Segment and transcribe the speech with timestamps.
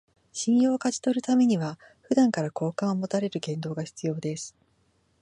[0.33, 4.55] 信用を勝ち取るためには、普段から好感を持たれる言動が必要です